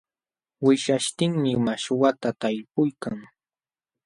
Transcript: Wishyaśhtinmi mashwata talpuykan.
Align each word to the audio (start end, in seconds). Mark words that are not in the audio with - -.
Wishyaśhtinmi 0.65 1.51
mashwata 1.65 2.29
talpuykan. 2.41 3.17